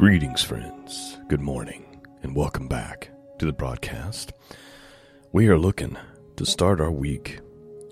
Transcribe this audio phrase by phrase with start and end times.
[0.00, 1.18] Greetings, friends.
[1.28, 1.84] Good morning,
[2.22, 4.32] and welcome back to the broadcast.
[5.30, 5.94] We are looking
[6.36, 7.40] to start our week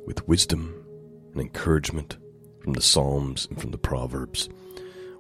[0.07, 0.87] with wisdom
[1.33, 2.17] and encouragement
[2.63, 4.49] from the Psalms and from the Proverbs.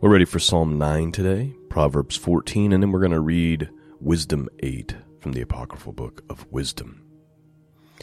[0.00, 3.68] We're ready for Psalm 9 today, Proverbs 14, and then we're going to read
[4.00, 7.02] Wisdom 8 from the Apocryphal Book of Wisdom.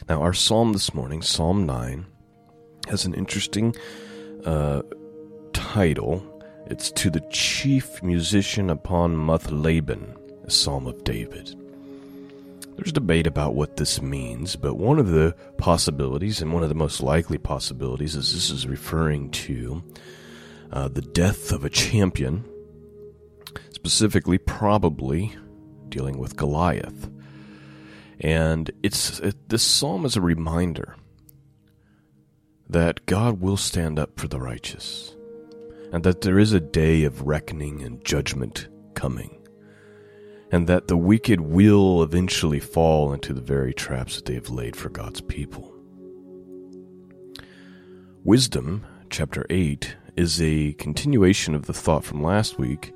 [0.07, 2.05] Now, our psalm this morning, Psalm 9,
[2.89, 3.75] has an interesting
[4.45, 4.83] uh,
[5.53, 6.34] title
[6.67, 10.15] it's to the chief musician upon Muthlabben,
[10.45, 11.55] a psalm of David.
[12.75, 16.75] There's debate about what this means, but one of the possibilities, and one of the
[16.75, 19.83] most likely possibilities, is this is referring to
[20.71, 22.43] uh, the death of a champion,
[23.71, 25.35] specifically, probably
[25.87, 27.09] dealing with Goliath.
[28.19, 30.95] And it's it, this psalm is a reminder
[32.67, 35.15] that God will stand up for the righteous
[35.95, 39.39] and that there is a day of reckoning and judgment coming,
[40.51, 44.75] and that the wicked will eventually fall into the very traps that they have laid
[44.75, 45.73] for God's people.
[48.25, 52.93] Wisdom, chapter 8, is a continuation of the thought from last week,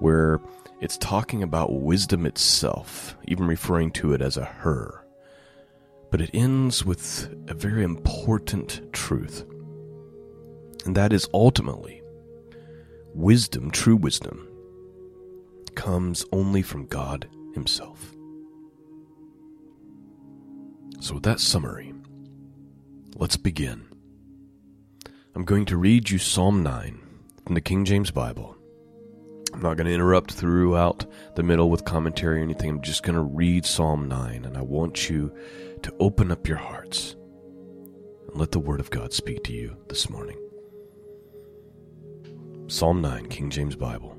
[0.00, 0.38] where
[0.82, 5.02] it's talking about wisdom itself, even referring to it as a her.
[6.10, 9.46] But it ends with a very important truth,
[10.84, 12.02] and that is ultimately
[13.14, 14.46] wisdom, true wisdom,
[15.74, 18.14] comes only from God Himself.
[21.00, 21.94] So, with that summary,
[23.16, 23.86] let's begin.
[25.34, 27.00] I'm going to read you Psalm 9
[27.44, 28.56] from the King James Bible.
[29.52, 32.70] I'm not going to interrupt throughout the middle with commentary or anything.
[32.70, 35.32] I'm just going to read Psalm 9, and I want you
[35.82, 37.14] to open up your hearts
[38.28, 40.43] and let the Word of God speak to you this morning.
[42.66, 44.16] Psalm 9, King James Bible.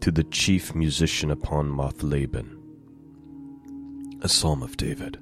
[0.00, 2.56] To the chief musician upon Muthlabben,
[4.22, 5.18] a psalm of David.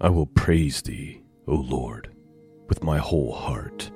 [0.00, 2.14] I will praise thee, O Lord,
[2.68, 3.90] with my whole heart.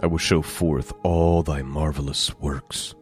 [0.00, 2.94] I will show forth all thy marvelous works.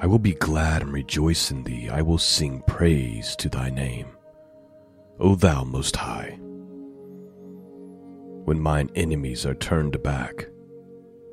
[0.00, 1.88] I will be glad and rejoice in thee.
[1.88, 4.08] I will sing praise to thy name,
[5.20, 6.40] O thou most high
[8.44, 10.48] when mine enemies are turned back.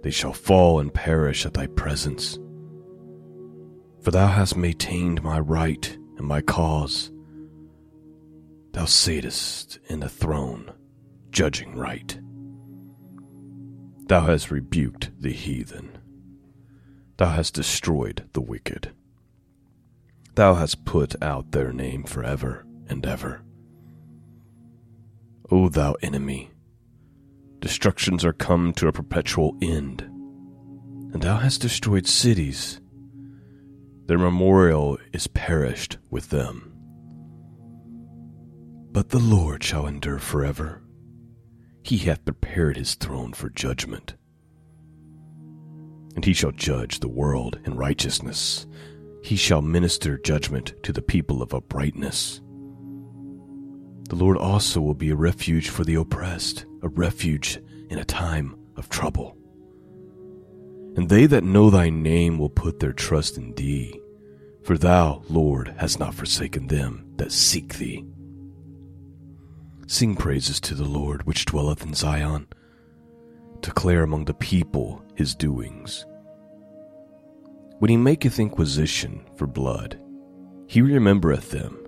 [0.03, 2.39] They shall fall and perish at thy presence.
[4.01, 7.11] For thou hast maintained my right and my cause.
[8.71, 10.71] Thou satest in the throne,
[11.31, 12.17] judging right.
[14.07, 15.97] Thou hast rebuked the heathen.
[17.17, 18.91] Thou hast destroyed the wicked.
[20.35, 23.41] Thou hast put out their name forever and ever.
[25.51, 26.51] O thou enemy,
[27.59, 32.79] Destructions are come to a perpetual end, and thou hast destroyed cities.
[34.05, 36.73] Their memorial is perished with them.
[38.91, 40.81] But the Lord shall endure forever.
[41.83, 44.15] He hath prepared his throne for judgment.
[46.15, 48.65] And he shall judge the world in righteousness.
[49.21, 52.41] He shall minister judgment to the people of uprightness.
[54.09, 57.59] The Lord also will be a refuge for the oppressed, a refuge
[57.91, 59.37] in a time of trouble.
[60.95, 63.99] And they that know thy name will put their trust in thee,
[64.63, 68.03] for thou, Lord, hast not forsaken them that seek thee.
[69.85, 72.47] Sing praises to the Lord which dwelleth in Zion.
[73.61, 76.05] Declare among the people his doings.
[77.77, 80.01] When he maketh inquisition for blood,
[80.67, 81.78] he remembereth them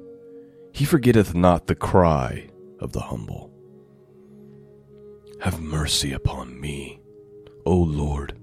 [0.73, 3.51] he forgetteth not the cry of the humble.
[5.41, 6.99] Have mercy upon me,
[7.65, 8.37] O Lord.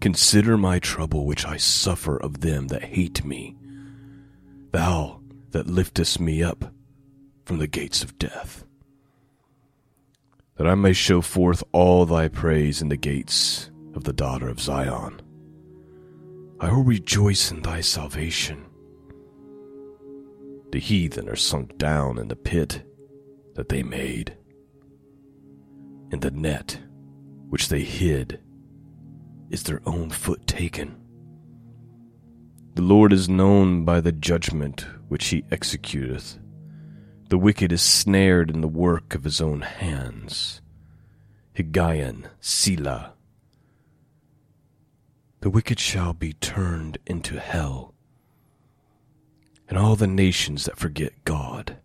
[0.00, 3.56] Consider my trouble which I suffer of them that hate me.
[4.72, 5.20] Thou
[5.52, 6.72] that liftest me up
[7.44, 8.64] from the gates of death.
[10.56, 14.60] That I may show forth all thy praise in the gates of the daughter of
[14.60, 15.20] Zion.
[16.60, 18.65] I will rejoice in thy salvation.
[20.72, 22.82] The heathen are sunk down in the pit
[23.54, 24.36] that they made.
[26.10, 26.78] In the net
[27.48, 28.40] which they hid
[29.50, 30.96] is their own foot taken.
[32.74, 36.38] The Lord is known by the judgment which he executeth.
[37.28, 40.60] The wicked is snared in the work of his own hands.
[41.56, 43.14] Higgaion, Selah.
[45.40, 47.95] The wicked shall be turned into hell
[49.68, 51.76] and all the nations that forget God.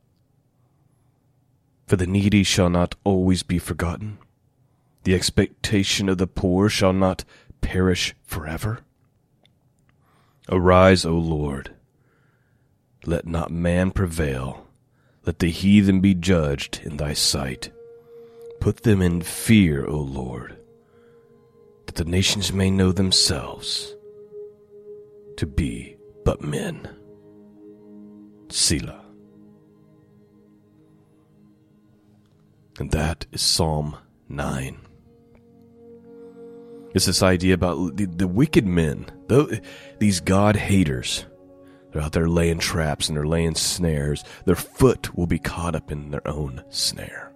[1.87, 4.17] For the needy shall not always be forgotten,
[5.03, 7.25] the expectation of the poor shall not
[7.61, 8.79] perish forever?
[10.49, 11.73] Arise, O Lord.
[13.05, 14.67] Let not man prevail.
[15.25, 17.71] Let the heathen be judged in thy sight.
[18.59, 20.57] Put them in fear, O Lord,
[21.87, 23.95] that the nations may know themselves
[25.37, 26.89] to be but men.
[28.53, 29.03] Selah.
[32.79, 33.97] And that is Psalm
[34.29, 34.77] 9.
[36.93, 39.05] It's this idea about the, the wicked men,
[39.99, 41.25] these God haters.
[41.91, 44.23] They're out there laying traps and they're laying snares.
[44.45, 47.31] Their foot will be caught up in their own snare.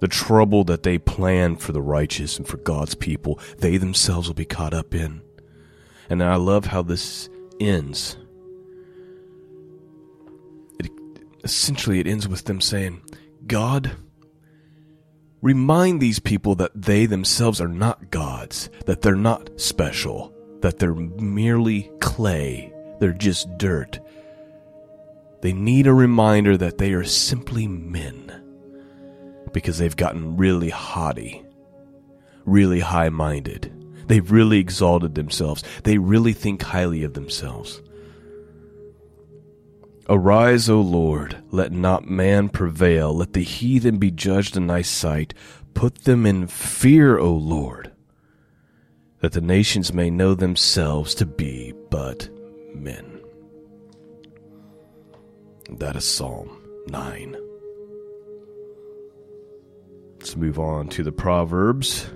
[0.00, 4.34] The trouble that they plan for the righteous and for God's people, they themselves will
[4.34, 5.22] be caught up in.
[6.08, 7.28] And I love how this
[7.60, 8.16] ends.
[11.44, 13.02] Essentially, it ends with them saying,
[13.46, 13.92] God,
[15.40, 20.94] remind these people that they themselves are not gods, that they're not special, that they're
[20.94, 24.00] merely clay, they're just dirt.
[25.40, 28.42] They need a reminder that they are simply men
[29.52, 31.44] because they've gotten really haughty,
[32.44, 33.72] really high minded.
[34.08, 35.62] They've really exalted themselves.
[35.84, 37.80] They really think highly of themselves.
[40.10, 45.34] Arise, O Lord, let not man prevail, let the heathen be judged in thy sight.
[45.74, 47.92] Put them in fear, O Lord,
[49.20, 52.30] that the nations may know themselves to be but
[52.74, 53.20] men.
[55.72, 57.36] That is Psalm 9.
[60.18, 62.08] Let's move on to the Proverbs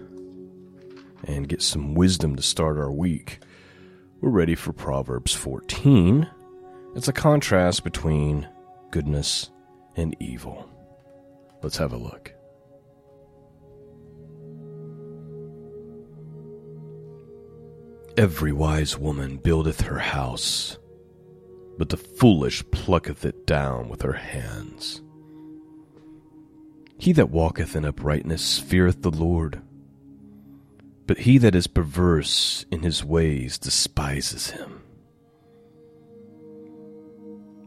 [1.24, 3.40] and get some wisdom to start our week.
[4.22, 6.26] We're ready for Proverbs 14.
[6.94, 8.46] It's a contrast between
[8.90, 9.50] goodness
[9.96, 10.68] and evil.
[11.62, 12.34] Let's have a look.
[18.18, 20.76] Every wise woman buildeth her house,
[21.78, 25.00] but the foolish plucketh it down with her hands.
[26.98, 29.62] He that walketh in uprightness feareth the Lord,
[31.06, 34.82] but he that is perverse in his ways despises him.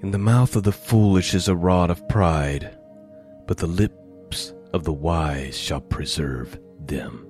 [0.05, 2.77] In the mouth of the foolish is a rod of pride,
[3.47, 7.25] but the lips of the wise shall preserve them.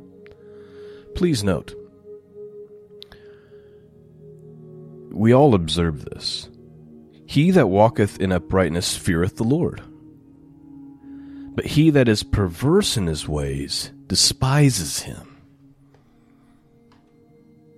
[1.16, 1.74] Please note,
[5.10, 6.50] we all observe this.
[7.25, 9.81] He that walketh in uprightness feareth the Lord.
[11.56, 15.38] But he that is perverse in his ways despises him.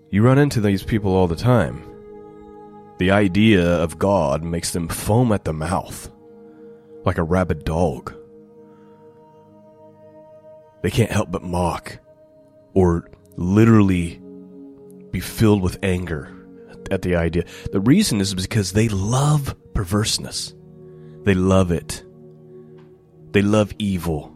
[0.09, 1.83] You run into these people all the time.
[2.97, 6.09] The idea of God makes them foam at the mouth,
[7.05, 8.13] like a rabid dog.
[10.81, 11.99] They can't help but mock,
[12.73, 14.19] or literally
[15.11, 16.33] be filled with anger
[16.89, 17.45] at the idea.
[17.71, 20.53] The reason is because they love perverseness.
[21.23, 22.03] They love it.
[23.31, 24.33] They love evil.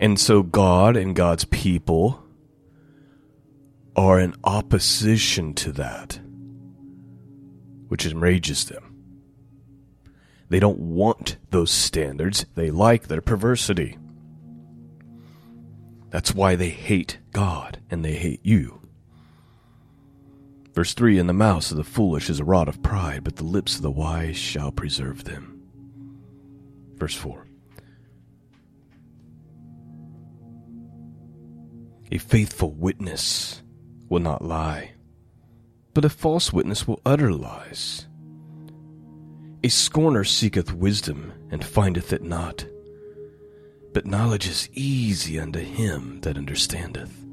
[0.00, 2.22] And so God and God's people
[3.96, 6.18] are in opposition to that
[7.94, 9.04] which enrages them.
[10.48, 13.98] They don't want those standards, they like their perversity.
[16.10, 18.80] That's why they hate God and they hate you.
[20.72, 23.44] Verse 3 In the mouth of the foolish is a rod of pride, but the
[23.44, 25.62] lips of the wise shall preserve them.
[26.96, 27.46] Verse 4
[32.10, 33.62] A faithful witness
[34.08, 34.93] will not lie
[35.94, 38.06] but a false witness will utter lies.
[39.62, 42.66] A scorner seeketh wisdom, and findeth it not.
[43.94, 47.24] But knowledge is easy unto him that understandeth.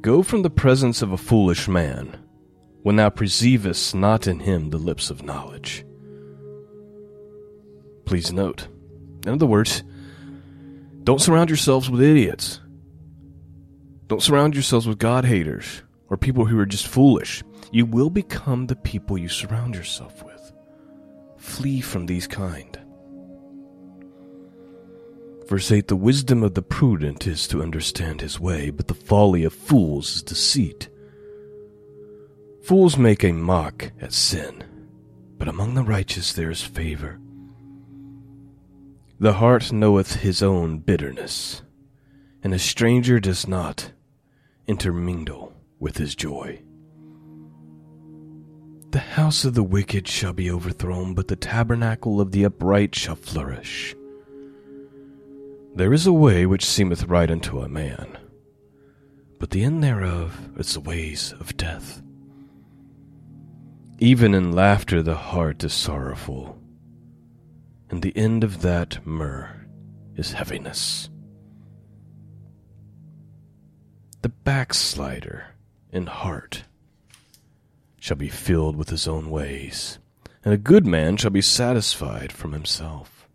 [0.00, 2.18] Go from the presence of a foolish man,
[2.82, 5.84] when thou perceivest not in him the lips of knowledge.
[8.06, 8.68] Please note,
[9.26, 9.84] in other words,
[11.04, 12.60] don't surround yourselves with idiots.
[14.06, 17.42] Don't surround yourselves with God haters or people who are just foolish.
[17.72, 20.52] You will become the people you surround yourself with.
[21.36, 22.78] Flee from these kind.
[25.46, 29.44] Verse 8 The wisdom of the prudent is to understand his way, but the folly
[29.44, 30.88] of fools is deceit.
[32.62, 34.64] Fools make a mock at sin,
[35.38, 37.20] but among the righteous there is favor.
[39.20, 41.62] The heart knoweth his own bitterness,
[42.42, 43.92] and a stranger does not
[44.66, 45.45] intermingle
[45.78, 46.62] with his joy.
[48.90, 53.16] The house of the wicked shall be overthrown, but the tabernacle of the upright shall
[53.16, 53.94] flourish.
[55.74, 58.16] There is a way which seemeth right unto a man,
[59.38, 62.02] but the end thereof is the ways of death.
[63.98, 66.58] Even in laughter the heart is sorrowful,
[67.90, 69.66] and the end of that myrrh
[70.16, 71.10] is heaviness.
[74.22, 75.55] The backslider
[75.96, 76.64] in heart
[77.98, 79.98] shall be filled with his own ways,
[80.44, 83.26] and a good man shall be satisfied from himself.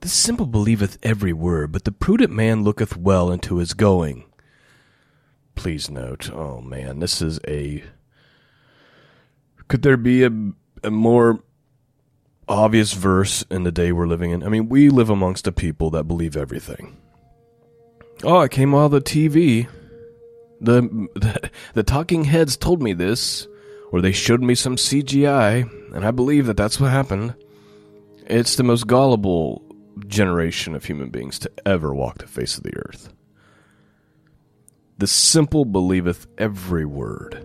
[0.00, 4.24] The simple believeth every word, but the prudent man looketh well into his going.
[5.54, 7.84] Please note, oh man, this is a.
[9.68, 10.30] Could there be a,
[10.82, 11.44] a more
[12.48, 14.42] obvious verse in the day we're living in?
[14.42, 16.96] I mean, we live amongst a people that believe everything.
[18.24, 19.68] Oh, it came of the TV.
[20.62, 23.48] The, the the talking heads told me this,
[23.90, 27.34] or they showed me some CGI, and I believe that that's what happened.
[28.26, 29.62] It's the most gullible
[30.06, 33.12] generation of human beings to ever walk the face of the earth.
[34.98, 37.44] The simple believeth every word,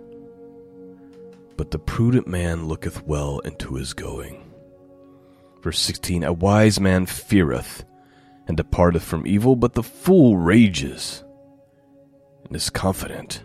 [1.57, 4.43] but the prudent man looketh well into his going.
[5.63, 7.83] Verse 16 A wise man feareth
[8.47, 11.23] and departeth from evil, but the fool rages
[12.47, 13.43] and is confident.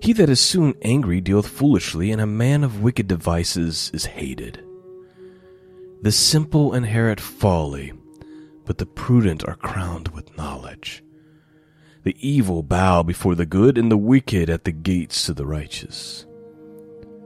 [0.00, 4.62] He that is soon angry dealeth foolishly, and a man of wicked devices is hated.
[6.02, 7.92] The simple inherit folly,
[8.64, 11.02] but the prudent are crowned with knowledge.
[12.04, 16.26] The evil bow before the good, and the wicked at the gates of the righteous.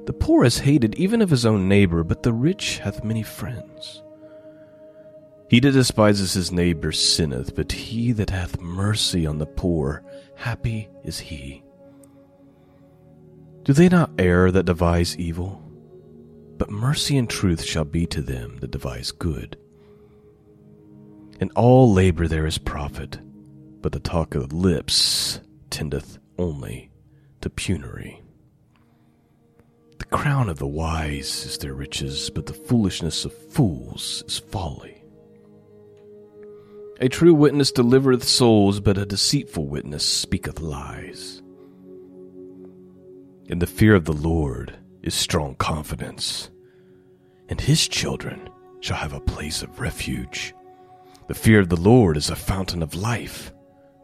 [0.06, 4.02] The poor is hated even of his own neighbor, but the rich hath many friends.
[5.50, 10.04] He that despises his neighbor sinneth, but he that hath mercy on the poor,
[10.36, 11.64] happy is he.
[13.64, 15.60] Do they not err that devise evil?
[16.56, 19.58] But mercy and truth shall be to them that devise good.
[21.40, 23.18] In all labor there is profit,
[23.80, 26.92] but the talk of the lips tendeth only
[27.40, 28.22] to penury.
[29.98, 34.99] The crown of the wise is their riches, but the foolishness of fools is folly.
[37.02, 41.42] A true witness delivereth souls, but a deceitful witness speaketh lies.
[43.46, 46.50] In the fear of the Lord is strong confidence,
[47.48, 50.54] and his children shall have a place of refuge.
[51.28, 53.50] The fear of the Lord is a fountain of life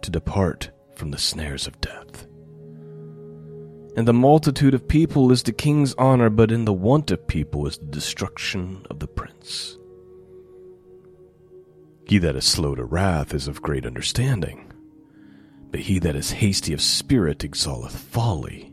[0.00, 2.26] to depart from the snares of death.
[3.94, 7.66] And the multitude of people is the king's honor, but in the want of people
[7.66, 9.76] is the destruction of the prince.
[12.06, 14.72] He that is slow to wrath is of great understanding,
[15.72, 18.72] but he that is hasty of spirit exalteth folly.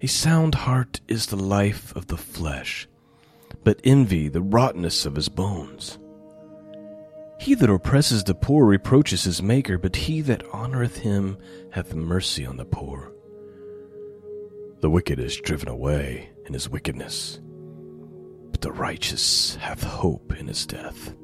[0.00, 2.88] A sound heart is the life of the flesh,
[3.62, 5.98] but envy the rottenness of his bones.
[7.38, 11.36] He that oppresses the poor reproaches his Maker, but he that honoureth him
[11.72, 13.12] hath mercy on the poor.
[14.80, 17.38] The wicked is driven away in his wickedness,
[18.50, 21.14] but the righteous hath hope in his death.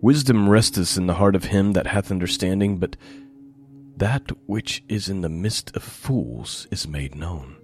[0.00, 2.96] Wisdom resteth in the heart of him that hath understanding, but
[3.96, 7.56] that which is in the midst of fools is made known.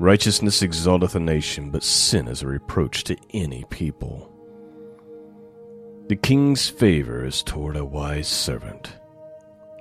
[0.00, 4.26] Righteousness exalteth a nation, but sin is a reproach to any people.
[6.08, 8.92] The king's favor is toward a wise servant,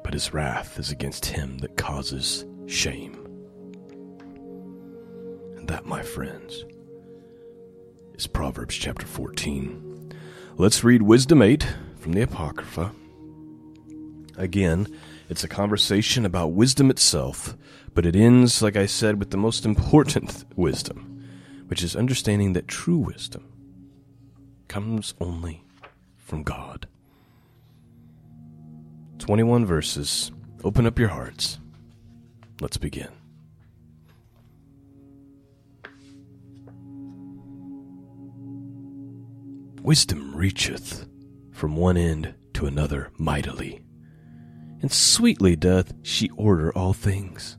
[0.04, 3.16] but his wrath is against him that causes shame.
[5.58, 6.64] And that, my friends,
[8.14, 9.89] is Proverbs chapter 14.
[10.60, 11.66] Let's read Wisdom 8
[12.00, 12.92] from the Apocrypha.
[14.36, 14.88] Again,
[15.30, 17.56] it's a conversation about wisdom itself,
[17.94, 21.24] but it ends, like I said, with the most important wisdom,
[21.68, 23.46] which is understanding that true wisdom
[24.68, 25.64] comes only
[26.18, 26.90] from God.
[29.20, 30.34] 21 verses.
[30.66, 31.58] Open up your hearts.
[32.60, 33.19] Let's begin.
[39.82, 41.08] Wisdom reacheth
[41.52, 43.82] from one end to another mightily,
[44.82, 47.58] and sweetly doth she order all things.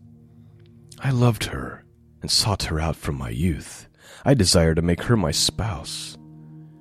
[0.98, 1.84] I loved her
[2.20, 3.88] and sought her out from my youth.
[4.24, 6.16] I desired to make her my spouse,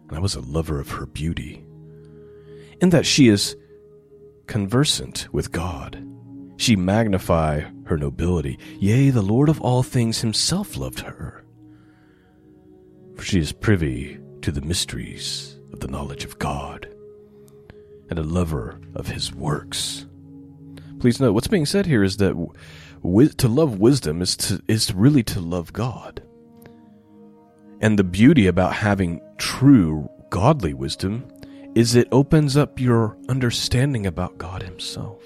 [0.09, 1.63] and I was a lover of her beauty.
[2.81, 3.55] In that she is
[4.47, 6.05] conversant with God,
[6.57, 8.59] she magnify her nobility.
[8.79, 11.45] Yea, the Lord of all things himself loved her.
[13.15, 16.87] For she is privy to the mysteries of the knowledge of God
[18.09, 20.05] and a lover of his works.
[20.99, 22.35] Please note what's being said here is that
[23.37, 26.21] to love wisdom is to is really to love God.
[27.81, 31.25] And the beauty about having true godly wisdom
[31.75, 35.23] is it opens up your understanding about God Himself.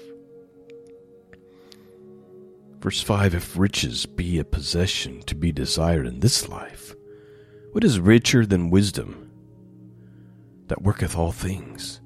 [2.80, 6.83] Verse 5 If riches be a possession to be desired in this life,
[7.74, 9.28] what is richer than wisdom
[10.68, 12.00] that worketh all things?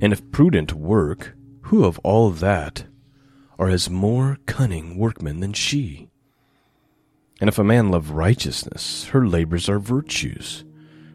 [0.00, 2.86] And if prudent work, who of all that
[3.56, 6.10] are as more cunning workmen than she?
[7.40, 10.64] And if a man love righteousness, her labors are virtues,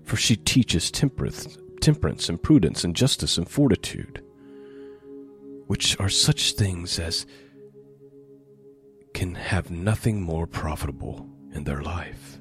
[0.05, 4.23] for she teaches temperance, temperance and prudence and justice and fortitude,
[5.65, 7.25] which are such things as
[9.13, 12.39] can have nothing more profitable in their life.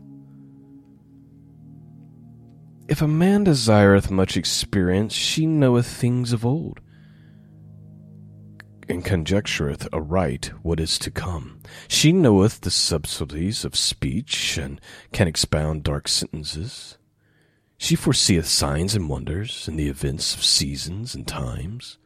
[2.89, 6.79] If a man desireth much experience, she knoweth things of old,
[8.89, 11.61] and conjectureth aright what is to come.
[11.89, 14.81] She knoweth the subtleties of speech, and
[15.13, 16.97] can expound dark sentences.
[17.77, 21.99] She foreseeth signs and wonders, and the events of seasons and times.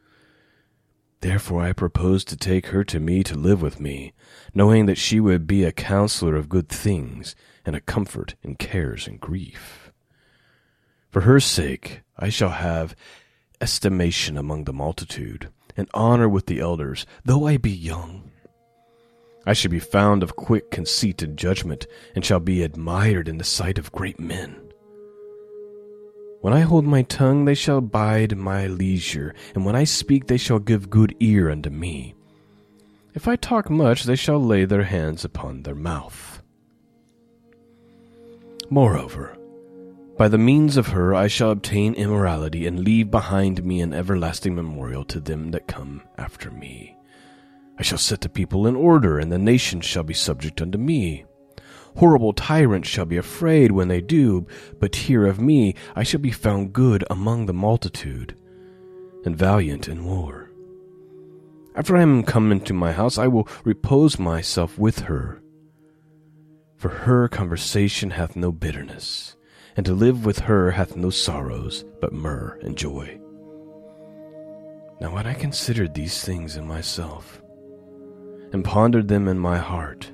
[1.19, 4.13] Therefore I propose to take her to me to live with me,
[4.55, 9.07] knowing that she would be a counselor of good things, and a comfort in cares
[9.07, 9.90] and grief.
[11.11, 12.95] For her sake I shall have
[13.59, 18.31] estimation among the multitude, and honor with the elders, though I be young.
[19.45, 23.43] I shall be found of quick conceit and judgment, and shall be admired in the
[23.43, 24.55] sight of great men.
[26.41, 30.37] When I hold my tongue, they shall bide my leisure, and when I speak, they
[30.37, 32.15] shall give good ear unto me.
[33.13, 36.41] If I talk much, they shall lay their hands upon their mouth.
[38.69, 39.37] Moreover,
[40.21, 44.53] by the means of her I shall obtain immorality, and leave behind me an everlasting
[44.53, 46.95] memorial to them that come after me.
[47.79, 51.25] I shall set the people in order, and the nations shall be subject unto me.
[51.97, 54.45] Horrible tyrants shall be afraid when they do,
[54.79, 58.37] but hear of me, I shall be found good among the multitude,
[59.25, 60.51] and valiant in war.
[61.73, 65.41] After I am come into my house, I will repose myself with her.
[66.77, 69.35] For her conversation hath no bitterness,
[69.77, 73.19] and to live with her hath no sorrows, but myrrh and joy.
[74.99, 77.41] Now when I considered these things in myself,
[78.53, 80.11] and pondered them in my heart,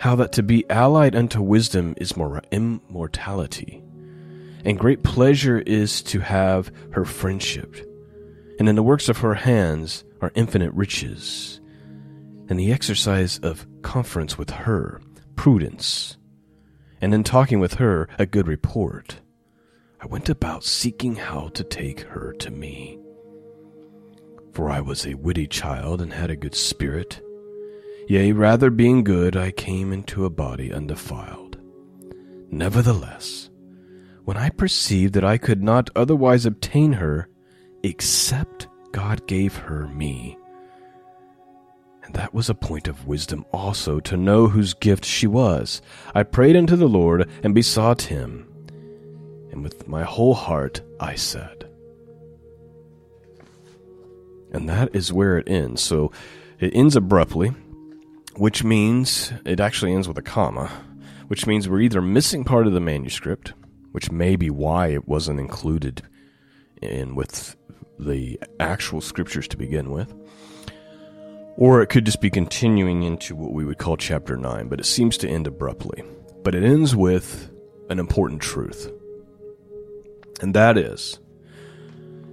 [0.00, 3.82] how that to be allied unto wisdom is more immortality,
[4.64, 7.76] and great pleasure is to have her friendship,
[8.58, 11.60] and in the works of her hands are infinite riches,
[12.48, 15.00] and the exercise of conference with her,
[15.36, 16.16] prudence,
[17.02, 19.20] and in talking with her, a good report.
[20.00, 22.98] I went about seeking how to take her to me.
[24.54, 27.20] For I was a witty child and had a good spirit
[28.08, 31.56] Yea, rather being good, I came into a body undefiled.
[32.50, 33.48] Nevertheless,
[34.24, 37.28] when I perceived that I could not otherwise obtain her,
[37.82, 40.36] except God gave her me,
[42.04, 45.82] and that was a point of wisdom also to know whose gift she was,
[46.14, 48.48] I prayed unto the Lord and besought him,
[49.50, 51.68] and with my whole heart I said.
[54.52, 55.82] And that is where it ends.
[55.82, 56.12] So
[56.60, 57.52] it ends abruptly
[58.36, 60.70] which means it actually ends with a comma,
[61.28, 63.52] which means we're either missing part of the manuscript,
[63.92, 66.02] which may be why it wasn't included
[66.80, 67.56] in with
[67.98, 70.14] the actual scriptures to begin with,
[71.56, 74.86] or it could just be continuing into what we would call chapter 9, but it
[74.86, 76.02] seems to end abruptly.
[76.42, 77.50] But it ends with
[77.88, 78.90] an important truth.
[80.40, 81.20] And that is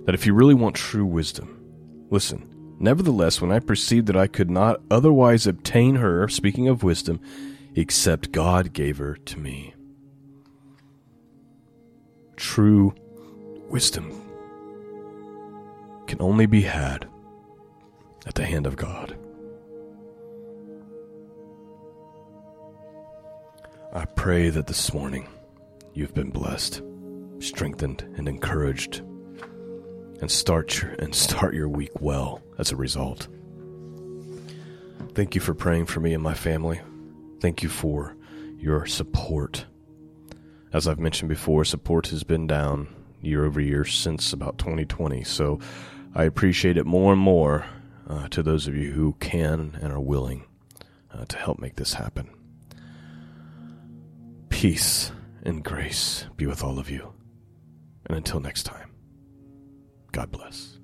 [0.05, 1.63] that if you really want true wisdom,
[2.09, 2.49] listen,
[2.81, 7.19] Nevertheless, when I perceived that I could not otherwise obtain her, speaking of wisdom,
[7.75, 9.73] except God gave her to me.
[12.37, 12.95] True
[13.67, 14.09] wisdom
[16.07, 17.08] can only be had
[18.25, 19.17] at the hand of God.
[23.91, 25.27] I pray that this morning
[25.93, 26.81] you've been blessed,
[27.39, 29.01] strengthened, and encouraged
[30.21, 33.27] and start your, and start your week well as a result.
[35.15, 36.81] Thank you for praying for me and my family.
[37.39, 38.15] Thank you for
[38.57, 39.65] your support.
[40.71, 42.89] As I've mentioned before, support has been down
[43.21, 45.23] year over year since about 2020.
[45.23, 45.59] So
[46.13, 47.65] I appreciate it more and more
[48.09, 50.45] uh, to those of you who can and are willing
[51.13, 52.29] uh, to help make this happen.
[54.49, 55.11] Peace
[55.43, 57.13] and grace be with all of you.
[58.05, 58.91] And until next time.
[60.11, 60.78] God bless.